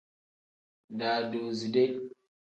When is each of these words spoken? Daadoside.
Daadoside. 0.99 1.87